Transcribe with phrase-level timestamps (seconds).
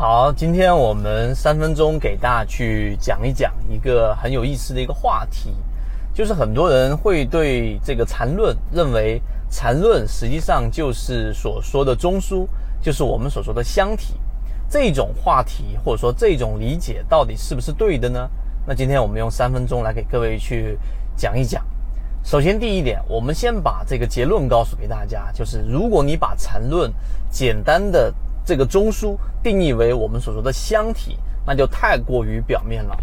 [0.00, 5.52] 好，今天我们三分钟给大家去讲一讲一个很有意思的一个话题，
[6.14, 12.46] 就是很多人会对这个禅论认为禅论实际上就是所说的中枢，
[12.80, 14.14] 就是我们所说的箱体
[14.70, 18.30] 这种话题，或者说这种理解到底是不是对的呢？
[18.68, 20.78] 那今天我们用三分钟来给各位去
[21.16, 21.66] 讲一讲。
[22.22, 26.94] 首先第一点，我们先把这个结论告诉给大家，就是如果你把禅论
[27.28, 28.14] 简单的。
[28.48, 32.96] 这个中枢定义为我们所说的箱体，那就太过于表面了，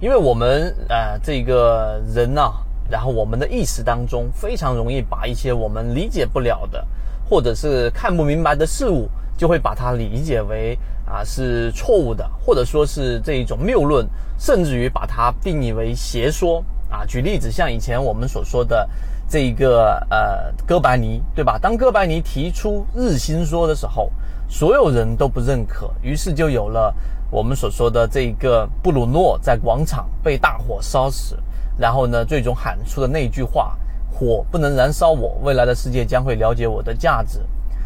[0.00, 2.50] 因为我们呃这个人呐，
[2.90, 6.84] 然后我们的意识当中非常容易把一些我们理解不了的，
[7.30, 10.76] 或者是看不明白的事物，就会把它理解为
[11.06, 14.04] 啊是错误的，或者说是这一种谬论，
[14.36, 17.04] 甚至于把它定义为邪说啊。
[17.06, 18.90] 举例子，像以前我们所说的
[19.28, 21.56] 这个呃哥白尼，对吧？
[21.56, 24.10] 当哥白尼提出日心说的时候。
[24.48, 26.94] 所有人都不认可，于是就有了
[27.30, 31.38] 我们所说的这一个布鲁诺在广场被大火烧死，
[31.78, 33.76] 然后呢，最终喊出的那句话
[34.10, 37.40] ：“火不能燃烧我，未来的世界将会了解我的价值。”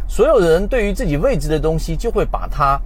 [0.07, 2.81] 所有人对于自己未知的东西，就会把它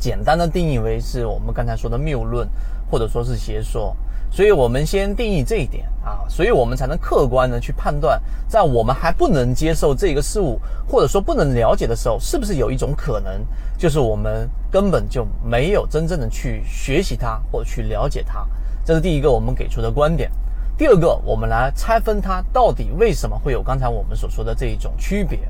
[0.00, 2.48] 简单的定义为是我们刚才说的谬论，
[2.90, 3.94] 或者说是邪说。
[4.32, 10.56] 所以我们先定义这一点啊，所以我们才能客观的去判断，在我们还不能接受这个事物，
[10.88, 13.44] 或者说不能了解的时候，是不是有一种可能，
[13.76, 18.46] 就是我们根本就没有真正的去学习它或者去了解它。
[18.84, 20.30] 这是第一个我们给出的观点。
[20.78, 25.40] 第二个，我们来拆分它到底为什么会有刚才我们所说的这一种区别。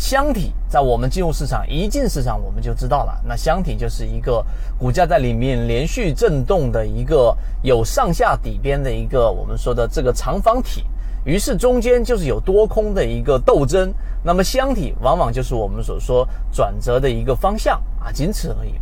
[0.00, 4.42] 箱体在我们进入市场一进市场我们就知道了，那箱体就是一个
[4.78, 10.86] 股价在里面连续震动的一个有上下底边的一个我们说的这个长方体，
[11.22, 13.92] 于是中间就是有多空的一个斗争，
[14.24, 18.72] 那么箱体往往就是我们所说转折的一个方向啊，仅此而已。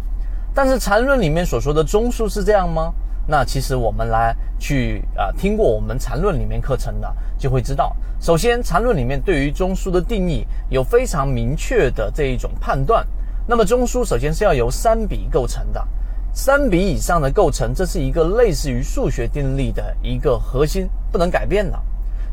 [0.54, 2.92] 但是缠论里面所说的中枢是这样吗？
[3.30, 13.06] 那其实我们来去啊听过我们缠论里面课程的，就会知道，首先缠论里面对于中枢的定义有非常明确的这一种判断。
[13.46, 15.86] 那么中枢首先是要由三笔构成的，
[16.32, 21.78] 三笔以上的构成，这是一个类似于数学定律的一个核心，不能改变的。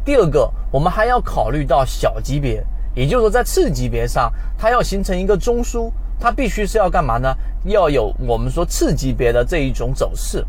[0.06, 7.36] 第二个，我们还要考虑到小级别，也就是说在次级别上，它要形成一个中枢，它必须是要干嘛呢？
[7.66, 10.46] 要有我们说次级别的这一种走势。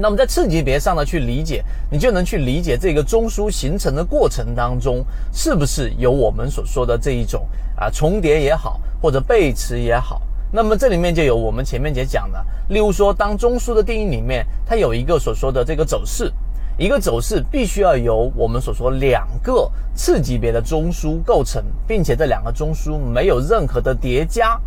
[0.00, 7.44] 那么在次级别上呢，去理解，你就能去理解这个中枢形成的过程当中，是不是有我们所说的这一种
[7.74, 10.22] 啊重叠也好，或者背驰也好。
[10.52, 16.32] 那么这里面就有我们前面节讲的，例如说，当中枢的定义里面，它有一个所说的这个走势，
[16.78, 24.60] 一个走势必须要由我们所说两个次级别的中枢构成，并且这两个中枢没有任何的叠加。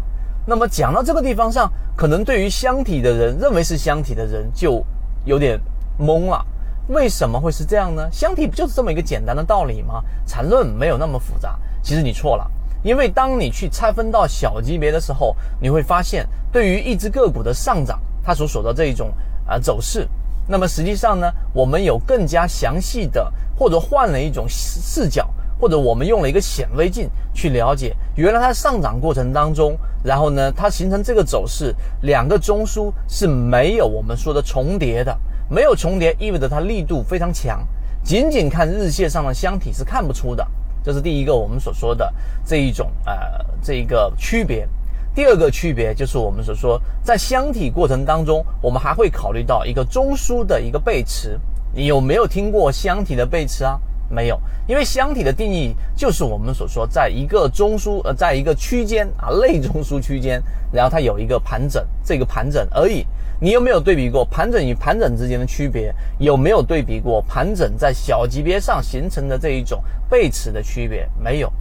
[0.46, 4.86] 那么讲到这个地方上，可能对于箱体的人，认为是箱体的人就。
[5.26, 5.60] 有点
[6.00, 6.46] 懵了，
[6.88, 8.08] 为什么会是这样呢？
[8.12, 10.04] 箱体不就是这么一个简单的道理吗？
[10.26, 11.60] 缠论没有那么复杂。
[11.84, 12.50] 其实你错了，
[12.84, 19.14] 因为当你去拆分到小级别的时候，你会发现，对于一只个股的上涨，它所属的这一种
[19.46, 20.08] 啊走势，
[20.48, 25.30] 那么实际上呢，我们有更加详细的，或者换了一种视角。
[25.62, 35.16] 或者我们用了一个显微镜去了解，原来它上涨过程当中，然后呢，它形成这个走势，两个中枢是没有我们说的重叠的，
[35.48, 37.64] 没有重叠意味着它力度非常强，
[38.04, 40.44] 仅仅看日线上的箱体是看不出的，
[40.84, 42.12] 这是第一个我们所说的
[42.44, 44.68] 这一种呃这一个区别。
[45.14, 51.40] 第二个区别就是我们所说在箱体过程当中，我们还会考虑到一个中枢的一个背驰，
[51.72, 53.80] 你有没有听过箱体的背驰啊？
[54.12, 63.06] 没有，因为箱体的定义就是我们所说，在一个中枢呃，在一个区间啊，类中枢区间，然后它有一个盘整，这个盘整而已。
[63.40, 65.92] 你有没有对比过盘整与盘整之间的区别？
[66.20, 71.10] 有没有对比过盘整在小级别上形成的这一种背驰的区别？
[71.18, 71.52] 没有。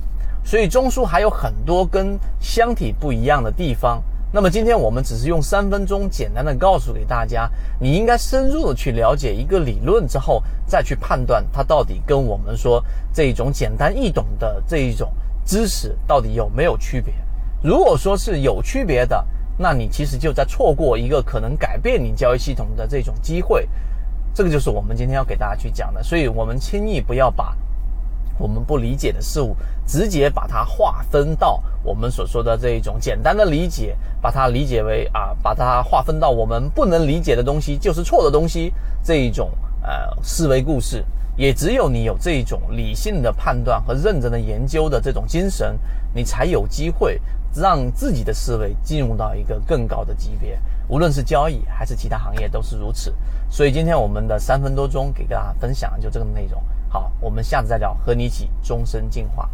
[0.44, 4.02] 所以中枢还有很多跟箱体不一样的地方。
[4.32, 7.50] 那么今天我们只是用三分钟简单的告诉给大家，
[7.80, 15.12] 你应该深入的去了解一个理论之后，再去判断它到底跟我们说这一种简单易懂的这一种
[15.44, 17.12] 知识到底有没有区别。
[17.60, 19.26] 如果说是有区别的，
[19.58, 23.68] 那你其实就在错过一个可能改变你交易系统的这种机会。
[24.32, 27.56] 这个就是我们今天要给大家去讲的，所以我们轻易不要把。
[28.40, 29.54] 我们不理解的事物，
[29.86, 38.72] 直接把它划分到我们所说的这一种简单的理解，把它理解为啊，把它划分到我们不能理解的东西就是错的东西
[39.04, 39.50] 这一种
[39.82, 41.04] 呃思维故事。
[41.36, 45.78] 也只有你有这种理性的判断和认真的研究的这种精神，
[46.12, 47.18] 你才有机会
[47.54, 50.60] 让自己的思维进入到一个更高的级别。
[50.86, 53.14] 无论是交易还是其他行业都是如此。
[53.48, 56.62] 所以今天我们的三分多钟给大家分享就这个内容。
[56.90, 59.48] 好我们下次再聊和你一起终身进化。